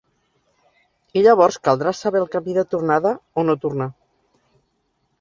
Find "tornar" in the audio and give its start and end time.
3.67-3.93